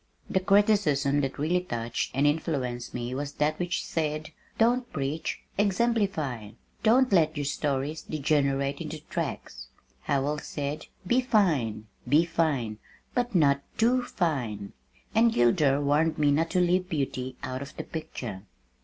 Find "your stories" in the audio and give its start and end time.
7.37-8.01